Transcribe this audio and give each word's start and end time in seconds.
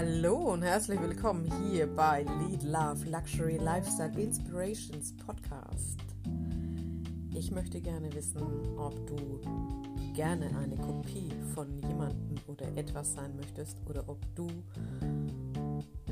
Hallo 0.00 0.52
und 0.52 0.62
herzlich 0.62 1.00
willkommen 1.00 1.50
hier 1.60 1.88
bei 1.88 2.22
Lead 2.22 2.62
Love 2.62 3.04
Luxury 3.10 3.56
Lifestyle 3.56 4.16
Inspirations 4.16 5.12
Podcast. 5.16 5.98
Ich 7.34 7.50
möchte 7.50 7.80
gerne 7.80 8.08
wissen, 8.12 8.40
ob 8.78 8.94
du 9.08 9.40
gerne 10.14 10.56
eine 10.56 10.76
Kopie 10.76 11.32
von 11.52 11.80
jemandem 11.80 12.36
oder 12.46 12.68
etwas 12.76 13.14
sein 13.14 13.34
möchtest 13.34 13.76
oder 13.90 14.08
ob 14.08 14.20
du 14.36 14.46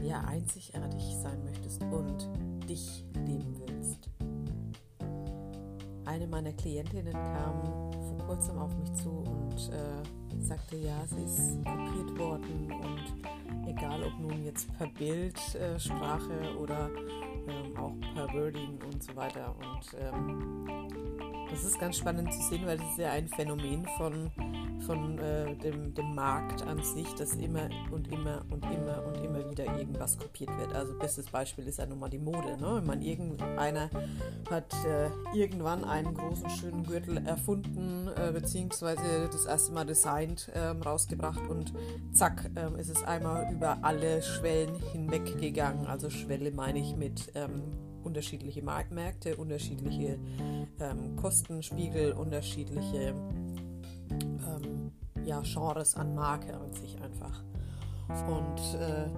ja 0.02 0.20
einzigartig 0.22 1.04
sein 1.22 1.44
möchtest 1.44 1.80
und 1.82 2.28
dich 2.68 3.04
lieben 3.24 3.54
willst. 3.68 4.10
Eine 6.06 6.26
meiner 6.26 6.52
Klientinnen 6.54 7.12
kam 7.12 7.92
vor 7.92 8.18
kurzem 8.26 8.58
auf 8.58 8.76
mich 8.78 8.92
zu 8.94 9.10
und 9.10 9.70
äh, 9.72 10.42
sagte, 10.42 10.76
ja, 10.76 11.06
sie 11.06 11.22
ist 11.22 11.64
kopiert 11.64 12.18
worden 12.18 12.72
und 12.72 13.35
egal 13.76 14.02
ob 14.02 14.18
nun 14.18 14.44
jetzt 14.44 14.66
per 14.78 14.86
Bildsprache 14.88 16.32
äh, 16.32 16.56
oder 16.56 16.90
ähm, 17.48 17.76
auch 17.76 17.92
per 18.14 18.32
Wording 18.32 18.78
und 18.84 19.02
so 19.02 19.14
weiter. 19.14 19.54
Und 19.58 19.96
ähm, 19.98 21.46
das 21.50 21.64
ist 21.64 21.78
ganz 21.78 21.98
spannend 21.98 22.32
zu 22.32 22.42
sehen, 22.42 22.66
weil 22.66 22.78
das 22.78 22.88
ist 22.90 22.98
ja 22.98 23.12
ein 23.12 23.28
Phänomen 23.28 23.86
von 23.96 24.30
von 24.86 25.18
äh, 25.18 25.54
dem, 25.56 25.94
dem 25.94 26.14
Markt 26.14 26.62
an 26.62 26.82
sich, 26.82 27.12
dass 27.14 27.34
immer 27.34 27.68
und 27.90 28.10
immer 28.12 28.44
und 28.50 28.64
immer 28.64 29.04
und 29.06 29.24
immer 29.24 29.50
wieder 29.50 29.64
irgendwas 29.78 30.18
kopiert 30.18 30.50
wird. 30.58 30.72
Also 30.74 30.94
bestes 30.98 31.26
Beispiel 31.26 31.66
ist 31.66 31.78
ja 31.78 31.86
nun 31.86 31.98
mal 31.98 32.08
die 32.08 32.18
Mode. 32.18 32.56
Ne? 32.58 32.76
Wenn 32.76 32.86
man 32.86 33.02
irgendeiner 33.02 33.90
hat 34.50 34.72
äh, 34.84 35.10
irgendwann 35.36 35.84
einen 35.84 36.14
großen 36.14 36.48
schönen 36.50 36.84
Gürtel 36.84 37.18
erfunden, 37.26 38.08
äh, 38.16 38.32
beziehungsweise 38.32 39.28
das 39.30 39.46
erste 39.46 39.72
Mal 39.72 39.86
designt, 39.86 40.50
ähm, 40.54 40.82
rausgebracht 40.82 41.48
und 41.48 41.72
zack, 42.12 42.50
ähm, 42.56 42.76
ist 42.76 42.90
es 42.90 43.02
einmal 43.02 43.52
über 43.52 43.78
alle 43.82 44.22
Schwellen 44.22 44.76
hinweggegangen. 44.92 45.86
Also 45.86 46.10
Schwelle 46.10 46.52
meine 46.52 46.78
ich 46.78 46.96
mit 46.96 47.32
ähm, 47.34 47.62
unterschiedliche 48.06 48.62
Marktmärkte, 48.62 49.36
unterschiedliche 49.36 50.18
ähm, 50.80 51.16
Kostenspiegel, 51.16 52.12
unterschiedliche 52.12 53.14
ähm, 54.10 54.75
ja, 55.26 55.42
Genres 55.42 55.96
an 55.96 56.14
Marke 56.14 56.54
an 56.54 56.72
sich 56.72 56.96
einfach. 57.02 57.42
Und 58.28 58.80
äh, 58.80 59.10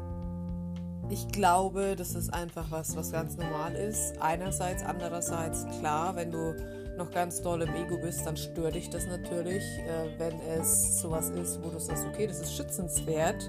ich 1.10 1.28
glaube, 1.28 1.94
das 1.96 2.14
ist 2.14 2.32
einfach 2.32 2.70
was, 2.70 2.96
was 2.96 3.12
ganz 3.12 3.36
normal 3.36 3.74
ist. 3.74 4.20
Einerseits, 4.20 4.82
andererseits, 4.82 5.66
klar, 5.78 6.16
wenn 6.16 6.32
du 6.32 6.54
noch 6.96 7.10
ganz 7.10 7.40
doll 7.42 7.62
im 7.62 7.74
Ego 7.74 7.98
bist, 7.98 8.26
dann 8.26 8.36
stört 8.36 8.74
dich 8.74 8.90
das 8.90 9.06
natürlich. 9.06 9.62
Äh, 9.62 10.18
wenn 10.18 10.40
es 10.40 11.00
sowas 11.00 11.30
ist, 11.30 11.62
wo 11.62 11.68
du 11.68 11.78
sagst, 11.78 12.04
okay, 12.06 12.26
das 12.26 12.40
ist 12.40 12.56
schützenswert, 12.56 13.48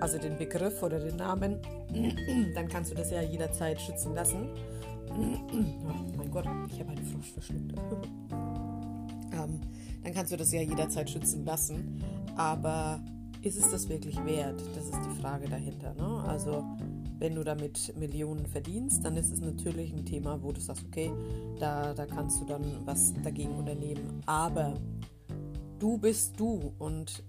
also 0.00 0.18
den 0.18 0.36
Begriff 0.36 0.82
oder 0.82 0.98
den 0.98 1.16
Namen, 1.16 1.60
dann 2.54 2.68
kannst 2.68 2.90
du 2.90 2.94
das 2.96 3.10
ja 3.10 3.22
jederzeit 3.22 3.80
schützen 3.80 4.14
lassen. 4.14 4.48
oh 5.10 6.16
mein 6.16 6.30
Gott, 6.30 6.44
ich 6.68 6.80
habe 6.80 6.90
einen 6.90 7.04
Frosch 7.04 7.32
verschluckt. 7.32 7.78
Ähm, 9.44 9.60
dann 10.02 10.14
kannst 10.14 10.32
du 10.32 10.36
das 10.36 10.52
ja 10.52 10.62
jederzeit 10.62 11.10
schützen 11.10 11.44
lassen. 11.44 12.02
Aber 12.36 13.00
ist 13.42 13.58
es 13.58 13.70
das 13.70 13.88
wirklich 13.88 14.16
wert? 14.24 14.60
Das 14.74 14.84
ist 14.84 14.98
die 15.10 15.20
Frage 15.20 15.48
dahinter. 15.48 15.94
Ne? 15.94 16.24
Also 16.26 16.64
wenn 17.18 17.34
du 17.34 17.44
damit 17.44 17.94
Millionen 17.98 18.46
verdienst, 18.46 19.04
dann 19.04 19.16
ist 19.16 19.32
es 19.32 19.40
natürlich 19.40 19.92
ein 19.92 20.06
Thema, 20.06 20.42
wo 20.42 20.52
du 20.52 20.60
sagst, 20.60 20.84
okay, 20.86 21.12
da, 21.58 21.92
da 21.92 22.06
kannst 22.06 22.40
du 22.40 22.44
dann 22.46 22.64
was 22.84 23.12
dagegen 23.22 23.54
unternehmen. 23.56 24.22
Aber 24.26 24.74
du 25.78 25.98
bist 25.98 26.38
du 26.40 26.72
und 26.78 27.22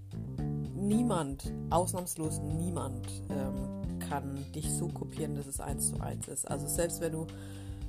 niemand, 0.76 1.54
ausnahmslos 1.70 2.40
niemand, 2.40 3.08
ähm, 3.30 4.00
kann 4.00 4.46
dich 4.54 4.70
so 4.72 4.88
kopieren, 4.88 5.36
dass 5.36 5.48
es 5.48 5.60
eins 5.60 5.90
zu 5.90 6.02
eins 6.02 6.28
ist. 6.28 6.50
Also 6.50 6.68
selbst 6.68 7.02
wenn 7.02 7.12
du 7.12 7.28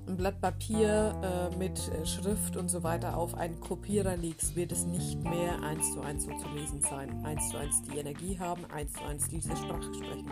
ein 0.07 0.17
Blatt 0.17 0.41
Papier 0.41 1.51
äh, 1.53 1.57
mit 1.57 1.79
äh, 1.89 2.05
Schrift 2.07 2.57
und 2.57 2.69
so 2.69 2.83
weiter 2.83 3.17
auf 3.17 3.35
einen 3.35 3.61
Kopierer 3.61 4.17
legst, 4.17 4.57
wird 4.57 4.73
es 4.73 4.85
nicht 4.85 5.23
mehr 5.23 5.63
eins 5.63 5.93
zu 5.93 6.01
eins 6.01 6.25
so 6.25 6.37
zu 6.37 6.49
lesen 6.49 6.81
sein. 6.81 7.25
Eins 7.25 7.49
zu 7.51 7.57
eins 7.57 7.83
die 7.83 7.99
Energie 7.99 8.39
haben, 8.39 8.65
eins 8.67 8.93
zu 8.93 9.05
eins 9.05 9.29
diese 9.29 9.57
Sprache 9.57 9.95
sprechen. 9.95 10.31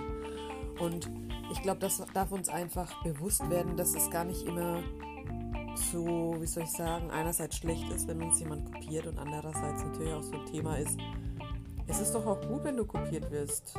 Und 0.80 1.10
ich 1.52 1.62
glaube, 1.62 1.80
das 1.80 2.02
darf 2.14 2.32
uns 2.32 2.48
einfach 2.48 3.02
bewusst 3.02 3.48
werden, 3.50 3.76
dass 3.76 3.94
es 3.94 4.10
gar 4.10 4.24
nicht 4.24 4.46
immer 4.46 4.82
so, 5.92 6.36
wie 6.40 6.46
soll 6.46 6.64
ich 6.64 6.70
sagen, 6.70 7.10
einerseits 7.10 7.56
schlecht 7.56 7.88
ist, 7.90 8.08
wenn 8.08 8.22
uns 8.22 8.40
jemand 8.40 8.72
kopiert 8.72 9.06
und 9.06 9.18
andererseits 9.18 9.84
natürlich 9.84 10.12
auch 10.12 10.22
so 10.22 10.32
ein 10.32 10.46
Thema 10.46 10.76
ist. 10.76 10.98
Es 11.86 12.00
ist 12.00 12.14
doch 12.14 12.26
auch 12.26 12.40
gut, 12.40 12.64
wenn 12.64 12.76
du 12.76 12.84
kopiert 12.84 13.30
wirst 13.30 13.74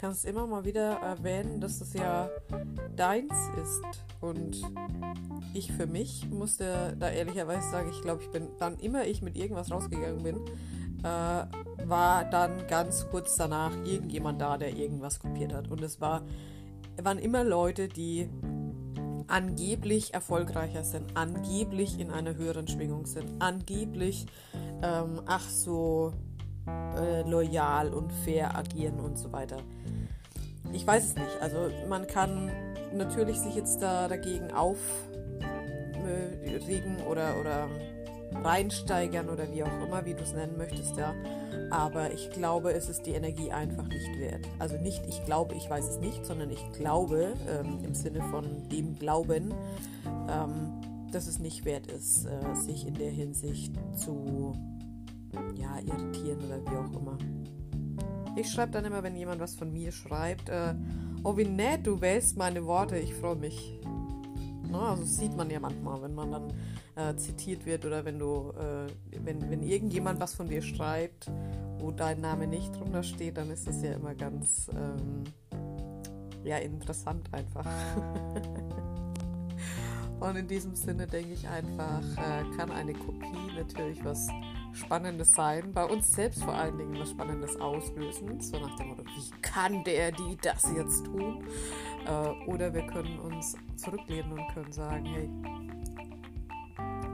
kannst 0.00 0.24
immer 0.24 0.46
mal 0.46 0.64
wieder 0.64 0.94
erwähnen, 0.94 1.60
dass 1.60 1.80
es 1.82 1.92
ja 1.92 2.30
deins 2.96 3.34
ist. 3.62 3.82
Und 4.20 4.56
ich 5.52 5.70
für 5.72 5.86
mich 5.86 6.28
musste 6.30 6.96
da 6.98 7.10
ehrlicherweise 7.10 7.70
sagen, 7.70 7.90
ich 7.90 8.00
glaube, 8.00 8.22
ich 8.22 8.30
bin 8.30 8.48
dann 8.58 8.78
immer 8.78 9.06
ich 9.06 9.20
mit 9.20 9.36
irgendwas 9.36 9.70
rausgegangen 9.70 10.22
bin, 10.22 10.36
äh, 11.00 11.86
war 11.86 12.24
dann 12.30 12.66
ganz 12.66 13.06
kurz 13.10 13.36
danach 13.36 13.72
irgendjemand 13.84 14.40
da, 14.40 14.56
der 14.56 14.74
irgendwas 14.74 15.18
kopiert 15.18 15.52
hat. 15.52 15.68
Und 15.68 15.82
es 15.82 16.00
war, 16.00 16.22
waren 17.02 17.18
immer 17.18 17.44
Leute, 17.44 17.88
die 17.88 18.30
angeblich 19.26 20.14
erfolgreicher 20.14 20.82
sind, 20.82 21.14
angeblich 21.16 22.00
in 22.00 22.10
einer 22.10 22.36
höheren 22.36 22.66
Schwingung 22.66 23.04
sind, 23.04 23.40
angeblich, 23.40 24.26
ähm, 24.82 25.20
ach 25.26 25.48
so, 25.48 26.14
äh, 26.66 27.22
loyal 27.28 27.92
und 27.92 28.12
fair 28.12 28.56
agieren 28.56 29.00
und 29.00 29.18
so 29.18 29.32
weiter. 29.32 29.58
Ich 30.72 30.86
weiß 30.86 31.04
es 31.04 31.14
nicht. 31.14 31.40
Also 31.40 31.70
man 31.88 32.06
kann 32.06 32.50
natürlich 32.94 33.40
sich 33.40 33.54
jetzt 33.54 33.82
da 33.82 34.08
dagegen 34.08 34.52
aufregen 34.52 34.86
oder, 37.08 37.40
oder 37.40 37.68
reinsteigern 38.32 39.28
oder 39.28 39.52
wie 39.52 39.62
auch 39.64 39.86
immer, 39.86 40.04
wie 40.04 40.14
du 40.14 40.22
es 40.22 40.32
nennen 40.32 40.56
möchtest, 40.56 40.96
ja. 40.96 41.14
Aber 41.70 42.12
ich 42.12 42.30
glaube, 42.30 42.72
es 42.72 42.88
ist 42.88 43.06
die 43.06 43.12
Energie 43.12 43.50
einfach 43.50 43.86
nicht 43.86 44.18
wert. 44.18 44.46
Also 44.58 44.76
nicht, 44.76 45.04
ich 45.06 45.24
glaube, 45.24 45.54
ich 45.54 45.68
weiß 45.68 45.88
es 45.88 45.98
nicht, 45.98 46.24
sondern 46.24 46.50
ich 46.50 46.72
glaube 46.72 47.34
ähm, 47.48 47.78
im 47.84 47.94
Sinne 47.94 48.22
von 48.22 48.68
dem 48.68 48.98
Glauben, 48.98 49.54
ähm, 50.28 50.80
dass 51.12 51.26
es 51.26 51.38
nicht 51.38 51.64
wert 51.64 51.86
ist, 51.86 52.26
äh, 52.26 52.54
sich 52.54 52.86
in 52.86 52.94
der 52.94 53.10
Hinsicht 53.10 53.74
zu 53.96 54.54
ja, 55.54 55.78
irritieren 55.78 56.38
oder 56.46 56.60
wie 56.64 56.76
auch 56.76 57.00
immer. 57.00 57.18
Ich 58.36 58.50
schreibe 58.50 58.72
dann 58.72 58.84
immer, 58.84 59.02
wenn 59.02 59.16
jemand 59.16 59.40
was 59.40 59.54
von 59.54 59.72
mir 59.72 59.92
schreibt, 59.92 60.48
äh, 60.48 60.74
oh 61.24 61.36
wie 61.36 61.44
nett, 61.44 61.86
du 61.86 62.00
wählst 62.00 62.36
meine 62.36 62.64
Worte, 62.64 62.96
ich 62.98 63.14
freue 63.14 63.36
mich. 63.36 63.80
Ne? 64.70 64.78
Also 64.78 65.02
das 65.02 65.16
sieht 65.16 65.36
man 65.36 65.50
ja 65.50 65.60
manchmal, 65.60 66.00
wenn 66.02 66.14
man 66.14 66.30
dann 66.30 66.52
äh, 66.94 67.16
zitiert 67.16 67.66
wird 67.66 67.84
oder 67.84 68.04
wenn 68.04 68.18
du, 68.18 68.52
äh, 68.52 68.86
wenn, 69.24 69.50
wenn 69.50 69.62
irgendjemand 69.62 70.20
was 70.20 70.34
von 70.34 70.48
dir 70.48 70.62
schreibt, 70.62 71.30
wo 71.78 71.90
dein 71.90 72.20
Name 72.20 72.46
nicht 72.46 72.76
drunter 72.76 73.02
steht, 73.02 73.36
dann 73.36 73.50
ist 73.50 73.66
das 73.66 73.82
ja 73.82 73.92
immer 73.92 74.14
ganz 74.14 74.70
ähm, 74.72 75.24
ja, 76.44 76.58
interessant 76.58 77.28
einfach. 77.32 77.66
Und 80.20 80.36
in 80.36 80.46
diesem 80.46 80.74
Sinne 80.74 81.06
denke 81.06 81.32
ich 81.32 81.48
einfach, 81.48 82.02
äh, 82.16 82.44
kann 82.56 82.70
eine 82.70 82.92
Kopie 82.92 83.54
natürlich 83.56 84.04
was 84.04 84.28
Spannendes 84.72 85.32
sein. 85.32 85.72
Bei 85.72 85.84
uns 85.84 86.10
selbst 86.10 86.42
vor 86.44 86.54
allen 86.54 86.78
Dingen 86.78 86.98
was 86.98 87.10
Spannendes 87.10 87.56
auslösen. 87.60 88.40
So 88.40 88.58
nach 88.58 88.74
dem 88.76 88.88
Motto, 88.88 89.04
wie 89.04 89.40
kann 89.42 89.84
der 89.84 90.12
die 90.12 90.36
das 90.42 90.64
jetzt 90.74 91.04
tun? 91.04 91.44
Äh, 92.06 92.50
oder 92.50 92.72
wir 92.72 92.86
können 92.86 93.18
uns 93.18 93.56
zurücklehnen 93.76 94.32
und 94.32 94.48
können 94.54 94.72
sagen, 94.72 95.04
hey, 95.06 95.30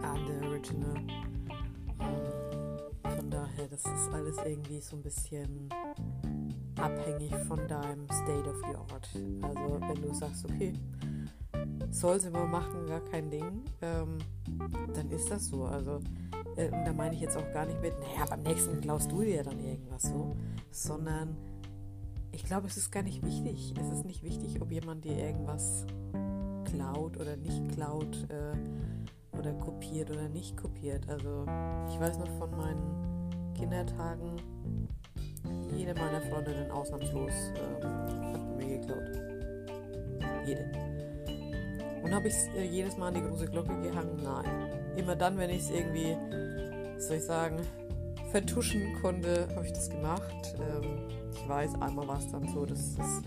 I'm 0.03 0.27
the 0.27 0.47
original. 0.47 0.97
Ähm, 2.01 3.17
von 3.17 3.31
daher, 3.31 3.69
das 3.69 3.81
ist 3.81 4.13
alles 4.13 4.37
irgendwie 4.45 4.81
so 4.81 4.97
ein 4.97 5.03
bisschen 5.03 5.69
abhängig 6.79 7.35
von 7.49 7.67
deinem 7.67 8.07
State 8.11 8.49
of 8.49 8.57
the 8.69 8.77
Art. 8.77 9.09
Also 9.43 9.81
wenn 9.81 10.03
du 10.03 10.15
sagst, 10.15 10.45
okay, 10.45 10.75
soll 11.91 12.21
sie 12.21 12.31
mal 12.31 12.47
machen, 12.47 12.87
gar 12.87 13.01
kein 13.01 13.31
Ding, 13.31 13.65
ähm, 13.81 14.19
dann 14.95 15.11
ist 15.11 15.31
das 15.31 15.47
so. 15.47 15.65
Also 15.65 16.01
äh, 16.57 16.71
und 16.71 16.85
da 16.85 16.93
meine 16.93 17.15
ich 17.15 17.21
jetzt 17.21 17.37
auch 17.37 17.53
gar 17.53 17.67
nicht 17.67 17.81
mit, 17.81 17.93
naja, 18.01 18.27
beim 18.29 18.43
nächsten 18.43 18.81
klaust 18.81 19.11
du 19.11 19.23
dir 19.23 19.43
dann 19.43 19.59
irgendwas 19.61 20.03
so, 20.03 20.37
sondern 20.71 21.37
ich 22.33 22.45
glaube, 22.45 22.67
es 22.67 22.77
ist 22.77 22.91
gar 22.91 23.03
nicht 23.03 23.25
wichtig. 23.25 23.75
Es 23.81 23.91
ist 23.91 24.05
nicht 24.05 24.23
wichtig, 24.23 24.61
ob 24.61 24.71
jemand 24.71 25.05
dir 25.05 25.17
irgendwas 25.17 25.87
klaut 26.65 27.17
oder 27.17 27.37
nicht 27.37 27.73
klaut 27.73 28.27
äh, 28.29 29.39
oder 29.39 29.53
kopiert 29.55 30.11
oder 30.11 30.29
nicht 30.29 30.57
kopiert. 30.57 31.09
Also 31.09 31.47
ich 31.91 32.01
weiß 32.01 32.19
noch 32.19 32.29
von 32.39 32.51
meinen 32.51 33.55
Kindertagen, 33.55 34.37
jede 35.75 35.95
meiner 35.95 36.21
Freundinnen 36.21 36.71
ausnahmslos 36.71 37.33
äh, 37.55 37.85
hat 37.85 38.57
mir 38.57 38.79
geklaut. 38.79 39.11
Jede. 40.47 40.71
Und 42.03 42.15
habe 42.15 42.29
ich 42.29 42.35
äh, 42.57 42.65
jedes 42.65 42.97
Mal 42.97 43.09
an 43.09 43.15
die 43.15 43.23
große 43.23 43.47
Glocke 43.47 43.81
gehangen? 43.81 44.21
Nein. 44.23 44.86
Immer 44.97 45.17
dann, 45.17 45.39
wenn 45.39 45.51
ich 45.51 45.63
es 45.63 45.71
irgendwie 45.71 46.17
soll 46.99 47.17
ich 47.17 47.25
sagen, 47.25 47.59
vertuschen 48.31 48.95
konnte, 49.01 49.49
habe 49.55 49.67
ich 49.67 49.73
das 49.73 49.91
gemacht. 49.91 50.57
Ähm, 50.59 50.99
ich 51.33 51.49
weiß, 51.49 51.75
einmal 51.81 52.09
war 52.09 52.19
es 52.19 52.31
dann 52.31 52.49
so, 52.49 52.67
dass 52.67 52.81
es 52.99 53.23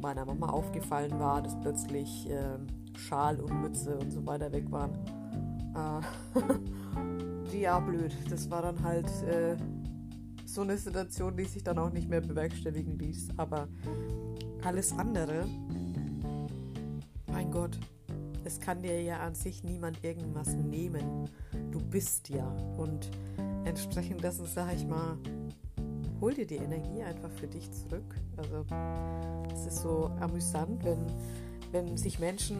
meiner 0.00 0.24
Mama 0.24 0.48
aufgefallen 0.48 1.18
war, 1.18 1.42
dass 1.42 1.58
plötzlich 1.60 2.28
äh, 2.28 2.58
Schal 2.96 3.40
und 3.40 3.62
Mütze 3.62 3.96
und 3.96 4.10
so 4.10 4.24
weiter 4.26 4.52
weg 4.52 4.70
waren. 4.70 4.92
Äh, 7.50 7.60
ja, 7.62 7.78
blöd. 7.80 8.14
Das 8.28 8.50
war 8.50 8.60
dann 8.60 8.82
halt 8.82 9.06
äh, 9.24 9.56
so 10.44 10.60
eine 10.60 10.76
Situation, 10.76 11.34
die 11.34 11.44
sich 11.44 11.62
dann 11.64 11.78
auch 11.78 11.90
nicht 11.90 12.10
mehr 12.10 12.20
bewerkstelligen 12.20 12.98
ließ. 12.98 13.28
Aber 13.38 13.68
alles 14.62 14.92
andere, 14.98 15.46
mein 17.30 17.50
Gott, 17.50 17.78
kann 18.62 18.80
dir 18.80 19.02
ja 19.02 19.18
an 19.18 19.34
sich 19.34 19.64
niemand 19.64 20.02
irgendwas 20.04 20.54
nehmen. 20.54 21.28
Du 21.70 21.78
bist 21.80 22.28
ja. 22.30 22.46
Und 22.78 23.10
entsprechend 23.64 24.22
dessen 24.22 24.46
sage 24.46 24.76
ich 24.76 24.86
mal, 24.86 25.18
hol 26.20 26.32
dir 26.32 26.46
die 26.46 26.56
Energie 26.56 27.02
einfach 27.02 27.30
für 27.32 27.48
dich 27.48 27.70
zurück. 27.72 28.14
Also 28.36 28.64
es 29.52 29.66
ist 29.66 29.82
so 29.82 30.10
amüsant, 30.20 30.84
wenn, 30.84 31.04
wenn 31.72 31.96
sich 31.96 32.18
Menschen, 32.20 32.56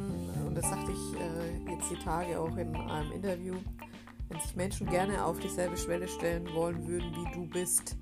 und 0.46 0.56
das 0.56 0.68
sagte 0.68 0.90
ich 0.90 1.20
äh, 1.20 1.72
jetzt 1.72 1.90
die 1.90 2.04
Tage 2.04 2.38
auch 2.38 2.56
in 2.56 2.74
einem 2.74 3.12
Interview, 3.12 3.54
wenn 4.28 4.40
sich 4.40 4.56
Menschen 4.56 4.88
gerne 4.88 5.24
auf 5.24 5.38
dieselbe 5.38 5.76
Schwelle 5.76 6.08
stellen 6.08 6.48
wollen 6.54 6.86
würden, 6.86 7.12
wie 7.14 7.32
du 7.32 7.46
bist, 7.46 7.96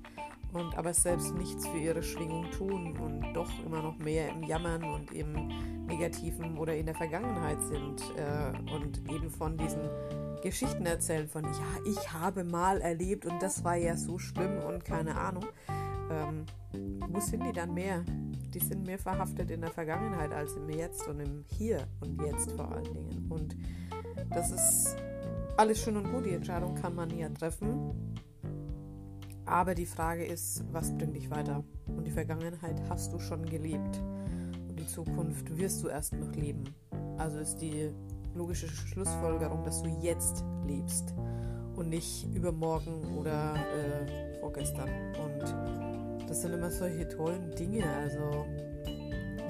und 0.53 0.77
aber 0.77 0.93
selbst 0.93 1.33
nichts 1.35 1.67
für 1.67 1.77
ihre 1.77 2.03
Schwingung 2.03 2.49
tun 2.51 2.97
und 2.97 3.33
doch 3.33 3.49
immer 3.65 3.81
noch 3.81 3.97
mehr 3.97 4.29
im 4.29 4.43
Jammern 4.43 4.83
und 4.83 5.11
im 5.13 5.49
Negativen 5.87 6.57
oder 6.57 6.75
in 6.75 6.85
der 6.85 6.95
Vergangenheit 6.95 7.61
sind 7.63 8.01
äh, 8.17 8.73
und 8.73 9.09
eben 9.09 9.29
von 9.29 9.57
diesen 9.57 9.89
Geschichten 10.41 10.85
erzählen 10.85 11.27
von, 11.27 11.43
ja, 11.43 11.81
ich 11.85 12.11
habe 12.11 12.43
mal 12.43 12.81
erlebt 12.81 13.25
und 13.25 13.41
das 13.41 13.63
war 13.63 13.75
ja 13.75 13.95
so 13.95 14.17
schlimm 14.17 14.57
und 14.67 14.83
keine 14.83 15.15
Ahnung. 15.15 15.45
Ähm, 16.09 16.45
wo 17.09 17.19
sind 17.19 17.45
die 17.45 17.53
dann 17.53 17.73
mehr? 17.73 18.03
Die 18.53 18.59
sind 18.59 18.85
mehr 18.85 18.99
verhaftet 18.99 19.51
in 19.51 19.61
der 19.61 19.71
Vergangenheit 19.71 20.31
als 20.33 20.55
im 20.55 20.69
Jetzt 20.69 21.07
und 21.07 21.19
im 21.19 21.45
Hier 21.57 21.87
und 22.01 22.21
Jetzt 22.21 22.51
vor 22.51 22.71
allen 22.71 22.83
Dingen. 22.83 23.27
Und 23.29 23.55
das 24.29 24.51
ist 24.51 24.97
alles 25.57 25.81
schön 25.81 25.97
und 25.97 26.11
gut, 26.11 26.25
die 26.25 26.33
Entscheidung 26.33 26.75
kann 26.75 26.95
man 26.95 27.09
ja 27.17 27.29
treffen. 27.29 28.15
Aber 29.51 29.75
die 29.75 29.85
Frage 29.85 30.23
ist, 30.23 30.63
was 30.71 30.97
bringt 30.97 31.13
dich 31.13 31.29
weiter? 31.29 31.65
Und 31.85 32.07
die 32.07 32.11
Vergangenheit 32.11 32.81
hast 32.87 33.11
du 33.11 33.19
schon 33.19 33.45
gelebt. 33.45 34.01
Und 34.69 34.79
die 34.79 34.87
Zukunft 34.87 35.57
wirst 35.57 35.83
du 35.83 35.89
erst 35.89 36.13
noch 36.13 36.33
leben. 36.33 36.63
Also 37.17 37.39
ist 37.39 37.57
die 37.57 37.91
logische 38.33 38.69
Schlussfolgerung, 38.69 39.65
dass 39.65 39.83
du 39.83 39.89
jetzt 40.01 40.45
lebst 40.65 41.13
und 41.75 41.89
nicht 41.89 42.33
übermorgen 42.33 43.17
oder 43.17 43.55
äh, 43.55 44.39
vorgestern. 44.39 44.87
Und 45.21 46.29
das 46.29 46.43
sind 46.43 46.53
immer 46.53 46.71
solche 46.71 47.09
tollen 47.09 47.51
Dinge. 47.51 47.83
Also 48.01 48.45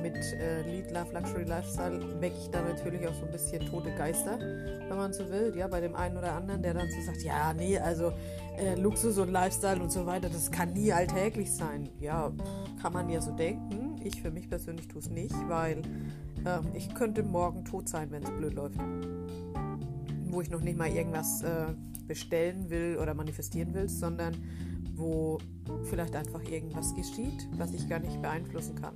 mit 0.02 0.16
äh, 0.34 0.62
Lead 0.64 0.92
Love 0.92 1.14
Luxury 1.14 1.44
Lifestyle 1.44 2.22
wecke 2.22 2.36
ich 2.38 2.50
da 2.50 2.62
natürlich 2.62 3.08
auch 3.08 3.14
so 3.14 3.26
ein 3.26 3.32
bisschen 3.32 3.66
tote 3.68 3.94
Geister, 3.96 4.40
wenn 4.40 4.98
man 4.98 5.14
so 5.14 5.30
will. 5.30 5.54
Ja, 5.56 5.68
bei 5.68 5.82
dem 5.82 5.96
einen 5.96 6.18
oder 6.18 6.34
anderen, 6.34 6.62
der 6.62 6.74
dann 6.74 6.90
so 6.90 7.02
sagt, 7.02 7.24
ja, 7.24 7.54
nee, 7.54 7.78
also 7.78 8.12
äh, 8.58 8.76
Luxus 8.76 9.18
und 9.18 9.32
Lifestyle 9.32 9.82
und 9.82 9.92
so 9.92 10.06
weiter, 10.06 10.30
das 10.30 10.52
kann 10.52 10.74
nie 10.74 10.92
alltäglich 10.92 11.52
sein. 11.52 11.90
Ja, 12.00 12.32
kann 12.82 12.94
man 12.94 13.10
ja 13.10 13.22
so 13.22 13.32
denken. 13.32 14.00
Ich 14.04 14.22
für 14.22 14.32
mich 14.32 14.50
persönlich 14.50 14.88
tue 14.88 15.00
es 15.00 15.10
nicht, 15.10 15.36
weil 15.48 15.82
ähm, 16.46 16.68
ich 16.74 16.94
könnte 16.94 17.24
morgen 17.24 17.64
tot 17.66 17.88
sein, 17.88 18.10
wenn 18.12 18.24
es 18.24 18.32
blöd 18.32 18.54
läuft. 18.54 18.80
Wo 20.26 20.42
ich 20.42 20.50
noch 20.50 20.62
nicht 20.62 20.78
mal 20.78 20.90
irgendwas 20.90 21.44
äh, 21.44 21.74
bestellen 22.08 22.70
will 22.70 22.98
oder 23.02 23.14
manifestieren 23.14 23.74
will, 23.74 23.90
sondern 23.90 24.36
wo 24.96 25.40
vielleicht 25.84 26.16
einfach 26.16 26.44
irgendwas 26.44 26.94
geschieht, 26.96 27.48
was 27.58 27.74
ich 27.74 27.88
gar 27.90 28.00
nicht 28.00 28.22
beeinflussen 28.22 28.76
kann. 28.76 28.96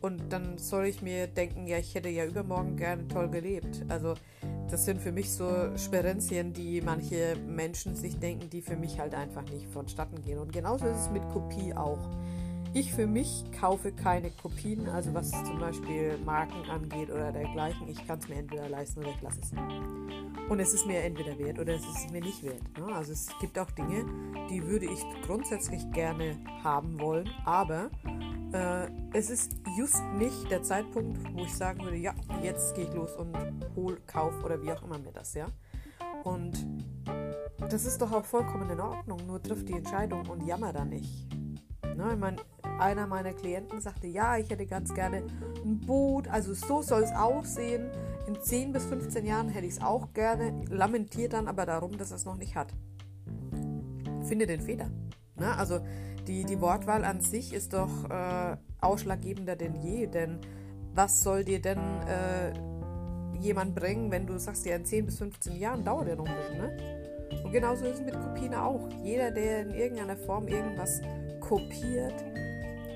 Und 0.00 0.32
dann 0.32 0.58
soll 0.58 0.86
ich 0.86 1.02
mir 1.02 1.26
denken, 1.26 1.66
ja, 1.66 1.78
ich 1.78 1.94
hätte 1.94 2.08
ja 2.08 2.24
übermorgen 2.24 2.76
gerne 2.76 3.08
toll 3.08 3.28
gelebt. 3.28 3.84
Also 3.88 4.14
das 4.70 4.84
sind 4.84 5.00
für 5.00 5.10
mich 5.10 5.32
so 5.32 5.76
Sperenzien, 5.76 6.52
die 6.52 6.80
manche 6.80 7.36
Menschen 7.46 7.96
sich 7.96 8.18
denken, 8.18 8.48
die 8.50 8.62
für 8.62 8.76
mich 8.76 9.00
halt 9.00 9.14
einfach 9.14 9.42
nicht 9.50 9.66
vonstatten 9.66 10.22
gehen. 10.22 10.38
Und 10.38 10.52
genauso 10.52 10.86
ist 10.86 11.00
es 11.00 11.10
mit 11.10 11.28
Kopie 11.30 11.74
auch. 11.74 11.98
Ich 12.74 12.92
für 12.92 13.06
mich 13.06 13.44
kaufe 13.58 13.92
keine 13.92 14.30
Kopien, 14.30 14.88
also 14.88 15.14
was 15.14 15.30
zum 15.30 15.58
Beispiel 15.58 16.18
Marken 16.24 16.68
angeht 16.70 17.10
oder 17.10 17.32
dergleichen. 17.32 17.88
Ich 17.88 18.06
kann 18.06 18.18
es 18.18 18.28
mir 18.28 18.36
entweder 18.36 18.68
leisten 18.68 19.00
oder 19.00 19.10
ich 19.10 19.22
lasse 19.22 19.40
es. 19.40 19.52
Und 20.48 20.60
es 20.60 20.74
ist 20.74 20.86
mir 20.86 21.02
entweder 21.02 21.38
wert 21.38 21.58
oder 21.58 21.74
es 21.74 21.82
ist 21.82 22.10
mir 22.10 22.20
nicht 22.20 22.42
wert. 22.42 22.62
Ne? 22.78 22.94
Also 22.94 23.12
es 23.12 23.28
gibt 23.40 23.58
auch 23.58 23.70
Dinge, 23.70 24.04
die 24.50 24.62
würde 24.66 24.86
ich 24.86 25.04
grundsätzlich 25.26 25.90
gerne 25.92 26.36
haben 26.62 27.00
wollen, 27.00 27.28
aber 27.44 27.90
äh, 28.52 28.88
es 29.12 29.30
ist 29.30 29.56
just 29.76 30.02
nicht 30.16 30.50
der 30.50 30.62
Zeitpunkt, 30.62 31.18
wo 31.34 31.44
ich 31.44 31.54
sagen 31.54 31.82
würde, 31.82 31.96
ja, 31.96 32.14
jetzt 32.42 32.74
gehe 32.74 32.84
ich 32.84 32.94
los 32.94 33.14
und 33.16 33.36
hol, 33.76 33.98
kauf 34.06 34.44
oder 34.44 34.62
wie 34.62 34.72
auch 34.72 34.82
immer 34.82 34.98
mir 34.98 35.12
das, 35.12 35.34
ja. 35.34 35.46
Und 36.24 36.66
das 37.70 37.84
ist 37.84 38.00
doch 38.00 38.12
auch 38.12 38.24
vollkommen 38.24 38.70
in 38.70 38.80
Ordnung, 38.80 39.26
nur 39.26 39.42
trifft 39.42 39.68
die 39.68 39.74
Entscheidung 39.74 40.26
und 40.28 40.46
jammer 40.46 40.72
da 40.72 40.84
nicht. 40.84 41.28
Ne, 41.98 42.12
ich 42.12 42.18
meine, 42.20 42.36
einer 42.78 43.08
meiner 43.08 43.32
Klienten 43.32 43.80
sagte, 43.80 44.06
ja, 44.06 44.36
ich 44.36 44.48
hätte 44.48 44.66
ganz 44.66 44.94
gerne 44.94 45.24
ein 45.64 45.80
Boot, 45.80 46.28
also 46.28 46.54
so 46.54 46.80
soll 46.80 47.02
es 47.02 47.10
aussehen. 47.10 47.90
In 48.28 48.40
10 48.40 48.72
bis 48.72 48.84
15 48.84 49.26
Jahren 49.26 49.48
hätte 49.48 49.66
ich 49.66 49.72
es 49.72 49.82
auch 49.82 50.12
gerne, 50.12 50.64
lamentiert 50.70 51.32
dann 51.32 51.48
aber 51.48 51.66
darum, 51.66 51.98
dass 51.98 52.12
er 52.12 52.18
es 52.18 52.24
noch 52.24 52.36
nicht 52.36 52.54
hat. 52.54 52.72
Finde 54.28 54.46
den 54.46 54.60
Fehler. 54.60 54.92
Ne? 55.34 55.56
Also 55.56 55.80
die, 56.28 56.44
die 56.44 56.60
Wortwahl 56.60 57.04
an 57.04 57.20
sich 57.20 57.52
ist 57.52 57.72
doch 57.72 58.08
äh, 58.08 58.56
ausschlaggebender 58.80 59.56
denn 59.56 59.74
je, 59.74 60.06
denn 60.06 60.38
was 60.94 61.20
soll 61.24 61.42
dir 61.42 61.60
denn 61.60 61.80
äh, 62.06 62.52
jemand 63.40 63.74
bringen, 63.74 64.12
wenn 64.12 64.24
du 64.24 64.38
sagst, 64.38 64.64
ja, 64.66 64.76
in 64.76 64.84
10 64.84 65.06
bis 65.06 65.18
15 65.18 65.56
Jahren 65.56 65.84
dauert 65.84 66.06
ja 66.06 66.14
noch 66.14 66.26
ein 66.26 66.36
bisschen, 66.36 66.58
ne? 66.58 67.42
Und 67.44 67.50
genauso 67.50 67.84
ist 67.86 67.96
es 67.96 68.04
mit 68.04 68.14
Kopien 68.14 68.54
auch. 68.54 68.88
Jeder, 69.02 69.32
der 69.32 69.62
in 69.62 69.70
irgendeiner 69.70 70.16
Form 70.16 70.46
irgendwas 70.48 71.00
kopiert, 71.48 72.14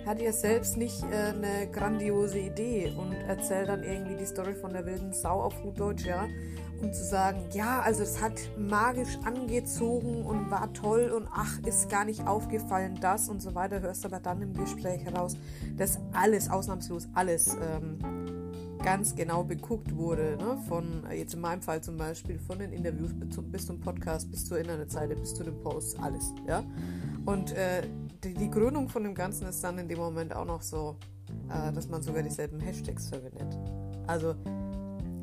hat 0.04 0.20
ja 0.20 0.32
selbst 0.32 0.76
nicht 0.76 1.02
äh, 1.04 1.32
eine 1.32 1.69
grandiose 1.72 2.38
Idee 2.38 2.93
und 2.96 3.12
erzählt 3.28 3.69
dann 3.69 3.82
irgendwie 3.82 4.16
die 4.16 4.26
Story 4.26 4.54
von 4.54 4.72
der 4.72 4.84
wilden 4.84 5.12
Sau 5.12 5.40
auf 5.40 5.60
gut 5.62 5.78
Deutsch, 5.78 6.04
ja. 6.04 6.28
Um 6.82 6.93
zu 6.93 7.04
sagen, 7.04 7.38
ja, 7.52 7.81
also 7.81 8.02
es 8.02 8.20
hat 8.20 8.32
magisch 8.58 9.16
angezogen 9.25 10.26
und 10.26 10.50
war 10.50 10.72
toll 10.72 11.12
und 11.16 11.28
ach, 11.32 11.60
ist 11.64 11.88
gar 11.88 12.04
nicht 12.04 12.26
aufgefallen 12.26 12.99
das 13.00 13.28
und 13.28 13.40
so 13.40 13.54
weiter, 13.54 13.80
hörst 13.80 14.04
aber 14.04 14.18
dann 14.18 14.42
im 14.42 14.52
Gespräch 14.52 15.04
heraus, 15.04 15.37
dass 15.76 16.00
alles, 16.12 16.50
ausnahmslos 16.50 17.09
alles, 17.14 17.54
ähm, 17.54 18.41
ganz 18.83 19.15
genau 19.15 19.45
beguckt 19.45 19.95
wurde, 19.97 20.37
ne? 20.37 20.59
von, 20.69 21.05
äh, 21.11 21.19
jetzt 21.19 21.35
in 21.35 21.41
meinem 21.41 21.62
Fall 21.62 21.83
zum 21.83 21.97
Beispiel, 21.97 22.39
von 22.39 22.59
den 22.59 22.73
Interviews 22.73 23.12
bis 23.15 23.31
zum, 23.31 23.51
bis 23.51 23.67
zum 23.67 23.81
Podcast, 23.81 24.31
bis 24.31 24.45
zur 24.45 24.59
Internetseite, 24.59 25.15
bis 25.17 25.35
zu 25.35 25.45
den 25.45 25.59
Posts, 25.62 25.99
alles, 26.01 26.33
ja. 26.47 26.65
Und 27.25 27.53
äh, 27.53 27.83
die, 28.25 28.35
die 28.35 28.51
Krönung 28.51 28.89
von 28.89 29.05
dem 29.05 29.15
Ganzen 29.15 29.47
ist 29.47 29.62
dann 29.62 29.79
in 29.79 29.89
dem 29.89 29.99
Moment 29.99 30.35
auch 30.35 30.45
noch 30.45 30.62
so, 30.62 30.97
äh, 31.49 31.73
dass 31.73 31.89
man 31.89 32.03
sogar 32.03 32.23
dieselben 32.23 32.61
Hashtags 32.61 33.09
verwendet. 33.09 33.57
Also 34.07 34.35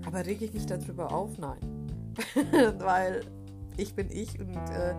aber 0.05 0.25
rege 0.25 0.45
ich 0.45 0.53
mich 0.53 0.65
darüber 0.65 1.11
auf? 1.11 1.37
Nein. 1.37 1.59
Weil 2.79 3.21
ich 3.77 3.93
bin 3.93 4.09
ich 4.09 4.39
und 4.39 4.55
äh, 4.55 4.95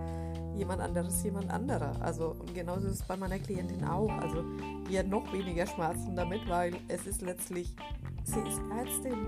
jemand 0.57 0.81
anderes 0.81 1.23
jemand 1.23 1.50
anderer. 1.50 1.93
Also 2.00 2.37
und 2.38 2.55
genauso 2.55 2.87
ist 2.87 2.95
es 2.95 3.02
bei 3.02 3.17
meiner 3.17 3.38
Klientin 3.38 3.85
auch. 3.85 4.11
Also 4.11 4.45
die 4.88 4.99
hat 4.99 5.09
noch 5.09 5.33
weniger 5.33 5.67
Schmerzen 5.67 6.14
damit, 6.17 6.49
weil 6.49 6.75
es 6.88 7.07
ist 7.07 7.23
letztlich, 7.23 7.75
sie 8.24 8.40
ist 8.40 8.60
Ärztin. 8.76 9.26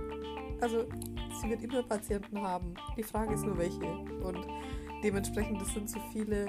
Also 0.60 0.84
sie 1.40 1.50
wird 1.50 1.62
immer 1.62 1.82
Patienten 1.82 2.40
haben. 2.40 2.74
Die 2.96 3.02
Frage 3.02 3.34
ist 3.34 3.44
nur 3.44 3.58
welche. 3.58 3.84
Und 3.84 4.46
dementsprechend, 5.02 5.60
das 5.60 5.72
sind 5.74 5.90
so 5.90 5.98
viele 6.12 6.46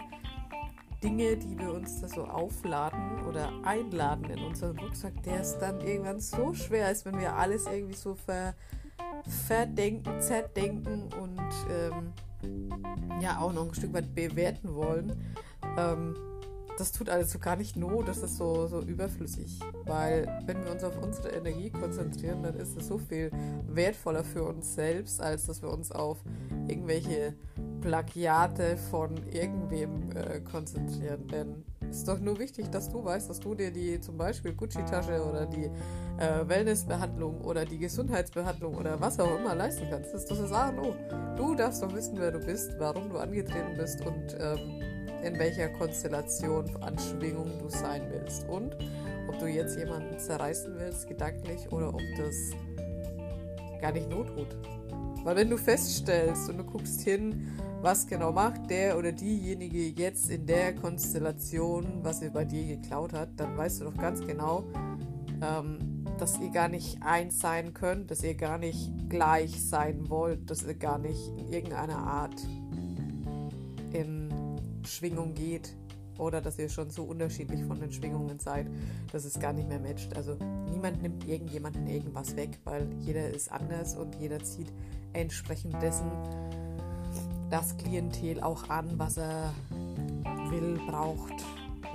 Dinge, 1.03 1.35
die 1.35 1.57
wir 1.57 1.73
uns 1.73 1.99
da 1.99 2.07
so 2.07 2.23
aufladen 2.23 3.25
oder 3.27 3.51
einladen 3.63 4.25
in 4.29 4.39
unseren 4.45 4.77
Rucksack, 4.79 5.21
der 5.23 5.41
es 5.41 5.57
dann 5.59 5.81
irgendwann 5.81 6.19
so 6.19 6.53
schwer 6.53 6.91
ist, 6.91 7.05
wenn 7.05 7.19
wir 7.19 7.35
alles 7.35 7.65
irgendwie 7.65 7.95
so 7.95 8.15
ver 8.15 8.53
verdenken, 9.47 10.19
zerdenken 10.19 11.09
und 11.13 11.39
ähm, 11.69 12.13
ja 13.21 13.39
auch 13.39 13.53
noch 13.53 13.67
ein 13.67 13.73
Stück 13.73 13.93
weit 13.93 14.13
bewerten 14.13 14.75
wollen. 14.75 15.13
Ähm, 15.77 16.15
das 16.77 16.91
tut 16.91 17.09
alles 17.09 17.31
so 17.31 17.39
gar 17.39 17.55
nicht 17.55 17.75
not, 17.75 18.07
das 18.07 18.17
ist 18.19 18.37
so, 18.37 18.67
so 18.67 18.81
überflüssig. 18.81 19.59
Weil 19.85 20.27
wenn 20.45 20.63
wir 20.63 20.71
uns 20.71 20.83
auf 20.83 21.01
unsere 21.01 21.29
Energie 21.29 21.69
konzentrieren, 21.69 22.43
dann 22.43 22.55
ist 22.55 22.77
es 22.77 22.87
so 22.87 22.97
viel 22.97 23.31
wertvoller 23.67 24.23
für 24.23 24.43
uns 24.43 24.75
selbst, 24.75 25.21
als 25.21 25.45
dass 25.45 25.61
wir 25.61 25.69
uns 25.69 25.91
auf 25.91 26.23
irgendwelche 26.67 27.35
Plagiate 27.81 28.77
von 28.77 29.17
irgendwem 29.31 30.11
äh, 30.11 30.39
konzentrieren. 30.39 31.27
Denn 31.27 31.63
es 31.89 31.97
ist 31.97 32.07
doch 32.07 32.19
nur 32.19 32.39
wichtig, 32.39 32.69
dass 32.71 32.89
du 32.89 33.03
weißt, 33.03 33.29
dass 33.29 33.39
du 33.39 33.53
dir 33.55 33.71
die 33.71 33.99
zum 33.99 34.17
Beispiel 34.17 34.53
Gucci-Tasche 34.53 35.23
oder 35.23 35.45
die 35.45 35.69
äh, 36.17 36.47
Wellnessbehandlung 36.47 37.41
oder 37.41 37.65
die 37.65 37.77
Gesundheitsbehandlung 37.77 38.75
oder 38.75 38.99
was 38.99 39.19
auch 39.19 39.37
immer 39.37 39.53
leisten 39.53 39.85
kannst. 39.89 40.13
Das 40.13 40.23
ist 40.23 40.31
das 40.31 40.51
A 40.51 40.69
und 40.69 40.79
O. 40.79 40.95
Du 41.35 41.55
darfst 41.55 41.83
doch 41.83 41.93
wissen, 41.93 42.15
wer 42.17 42.31
du 42.31 42.39
bist, 42.39 42.73
warum 42.79 43.09
du 43.09 43.17
angetreten 43.17 43.75
bist 43.77 43.99
und 44.05 44.37
ähm, 44.39 44.92
in 45.23 45.39
welcher 45.39 45.69
Konstellation 45.69 46.65
an 46.81 46.97
Schwingung 46.97 47.49
du 47.59 47.69
sein 47.69 48.03
willst 48.11 48.47
und 48.47 48.75
ob 49.27 49.39
du 49.39 49.47
jetzt 49.47 49.77
jemanden 49.77 50.19
zerreißen 50.19 50.73
willst, 50.77 51.07
gedanklich, 51.07 51.71
oder 51.71 51.89
ob 51.89 52.01
das 52.17 52.35
gar 53.81 53.91
nicht 53.91 54.09
not 54.09 54.27
tut. 54.27 54.55
Weil 55.23 55.37
wenn 55.37 55.49
du 55.49 55.57
feststellst 55.57 56.49
und 56.49 56.57
du 56.57 56.63
guckst 56.65 57.01
hin, 57.01 57.53
was 57.81 58.07
genau 58.07 58.31
macht 58.31 58.69
der 58.69 58.97
oder 58.97 59.11
diejenige 59.11 59.87
jetzt 59.89 60.29
in 60.29 60.45
der 60.45 60.73
Konstellation, 60.73 61.99
was 62.01 62.21
er 62.21 62.29
bei 62.29 62.45
dir 62.45 62.77
geklaut 62.77 63.13
hat, 63.13 63.29
dann 63.37 63.57
weißt 63.57 63.81
du 63.81 63.85
doch 63.85 63.97
ganz 63.97 64.21
genau, 64.25 64.65
ähm, 65.41 66.05
dass 66.17 66.39
ihr 66.39 66.49
gar 66.49 66.67
nicht 66.67 67.01
eins 67.01 67.39
sein 67.39 67.73
könnt, 67.73 68.11
dass 68.11 68.23
ihr 68.23 68.35
gar 68.35 68.57
nicht 68.57 68.91
gleich 69.09 69.67
sein 69.67 70.09
wollt, 70.09 70.49
dass 70.49 70.63
ihr 70.63 70.75
gar 70.75 70.97
nicht 70.97 71.19
in 71.37 71.47
irgendeiner 71.51 71.97
Art 71.97 72.41
in 73.93 74.32
Schwingung 74.85 75.33
geht 75.33 75.75
oder 76.17 76.41
dass 76.41 76.59
ihr 76.59 76.69
schon 76.69 76.89
so 76.89 77.03
unterschiedlich 77.03 77.63
von 77.63 77.79
den 77.79 77.91
Schwingungen 77.91 78.39
seid, 78.39 78.67
dass 79.11 79.25
es 79.25 79.39
gar 79.39 79.53
nicht 79.53 79.67
mehr 79.67 79.79
matcht. 79.79 80.15
Also 80.15 80.37
niemand 80.69 81.01
nimmt 81.01 81.27
irgendjemanden 81.27 81.87
irgendwas 81.87 82.35
weg, 82.35 82.59
weil 82.63 82.87
jeder 83.01 83.29
ist 83.29 83.51
anders 83.51 83.95
und 83.95 84.15
jeder 84.15 84.43
zieht 84.43 84.71
entsprechend 85.13 85.81
dessen 85.81 86.11
das 87.49 87.77
Klientel 87.77 88.41
auch 88.41 88.69
an, 88.69 88.87
was 88.97 89.17
er 89.17 89.53
will, 90.49 90.79
braucht 90.87 91.43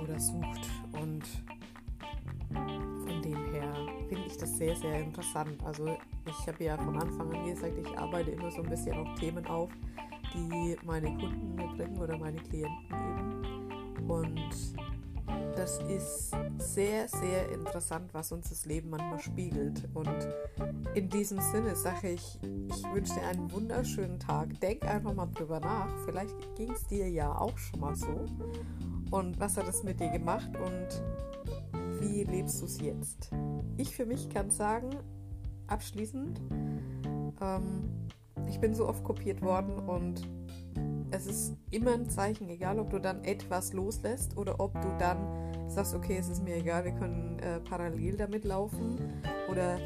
oder 0.01 0.19
sucht. 0.19 0.69
Und 0.93 1.23
von 2.49 3.21
dem 3.21 3.51
her 3.51 3.73
finde 4.07 4.25
ich 4.27 4.37
das 4.37 4.57
sehr, 4.57 4.75
sehr 4.75 5.01
interessant. 5.01 5.61
Also 5.65 5.97
ich 6.25 6.47
habe 6.47 6.63
ja 6.63 6.77
von 6.77 6.97
Anfang 6.97 7.33
an 7.33 7.45
gesagt, 7.45 7.73
ich 7.77 7.97
arbeite 7.97 8.31
immer 8.31 8.51
so 8.51 8.61
ein 8.61 8.69
bisschen 8.69 8.97
auf 8.97 9.19
Themen 9.19 9.45
auf, 9.47 9.69
die 10.33 10.77
meine 10.85 11.07
Kunden 11.17 11.55
mir 11.55 11.67
bringen 11.75 11.97
oder 11.97 12.17
meine 12.17 12.37
Klienten 12.37 12.85
eben. 12.89 14.09
Und 14.09 14.75
das 15.55 15.79
ist 15.89 16.31
sehr, 16.57 17.07
sehr 17.07 17.51
interessant, 17.51 18.13
was 18.13 18.31
uns 18.31 18.49
das 18.49 18.65
Leben 18.65 18.89
manchmal 18.89 19.19
spiegelt. 19.19 19.87
Und 19.93 20.27
in 20.95 21.09
diesem 21.09 21.39
Sinne 21.39 21.75
sage 21.75 22.11
ich, 22.11 22.39
ich 22.67 22.83
wünsche 22.93 23.15
dir 23.15 23.27
einen 23.27 23.51
wunderschönen 23.51 24.19
Tag. 24.19 24.59
Denk 24.61 24.85
einfach 24.85 25.13
mal 25.13 25.27
drüber 25.27 25.59
nach. 25.59 25.89
Vielleicht 26.05 26.35
ging 26.55 26.71
es 26.71 26.87
dir 26.87 27.09
ja 27.09 27.37
auch 27.37 27.57
schon 27.57 27.81
mal 27.81 27.95
so. 27.95 28.25
Und 29.11 29.39
was 29.39 29.57
hat 29.57 29.67
es 29.67 29.83
mit 29.83 29.99
dir 29.99 30.09
gemacht 30.09 30.49
und 30.55 31.03
wie 31.99 32.23
lebst 32.23 32.61
du 32.61 32.65
es 32.65 32.79
jetzt? 32.79 33.31
Ich 33.77 33.95
für 33.95 34.05
mich 34.05 34.29
kann 34.29 34.49
sagen, 34.49 34.89
abschließend, 35.67 36.39
ähm, 37.41 38.09
ich 38.49 38.59
bin 38.59 38.73
so 38.73 38.87
oft 38.87 39.03
kopiert 39.03 39.41
worden 39.41 39.79
und 39.87 40.27
es 41.11 41.25
ist 41.25 41.55
immer 41.71 41.93
ein 41.93 42.09
Zeichen, 42.09 42.49
egal 42.49 42.79
ob 42.79 42.89
du 42.89 42.99
dann 42.99 43.23
etwas 43.23 43.73
loslässt 43.73 44.37
oder 44.37 44.59
ob 44.59 44.73
du 44.81 44.87
dann 44.97 45.17
sagst, 45.67 45.95
okay, 45.95 46.17
es 46.19 46.29
ist 46.29 46.43
mir 46.43 46.55
egal, 46.57 46.83
wir 46.83 46.91
können 46.91 47.39
äh, 47.39 47.59
parallel 47.59 48.17
damit 48.17 48.43
laufen 48.43 48.99
oder 49.49 49.77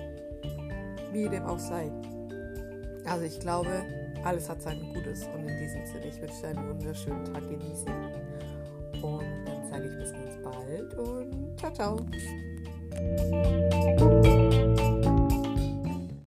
wie 1.12 1.30
dem 1.30 1.44
auch 1.44 1.60
sei. 1.60 1.92
Also 3.06 3.26
ich 3.26 3.40
glaube, 3.40 3.70
alles 4.24 4.50
hat 4.50 4.62
sein 4.62 4.80
Gutes 4.94 5.28
und 5.36 5.48
in 5.48 5.58
diesem 5.58 5.86
Sinne, 5.86 6.08
ich 6.08 6.22
wünsche 6.22 6.42
dir 6.42 6.48
einen 6.50 6.70
wunderschönen 6.70 7.26
Tag 7.26 7.50
genießen 7.50 7.94
und 9.02 9.26
dann 9.46 9.70
sage 9.70 9.88
ich 9.88 9.98
bis 9.98 10.14
ganz 10.14 10.38
bald 10.44 10.94
und 10.96 11.58
ciao, 11.58 11.74
ciao. 11.74 11.98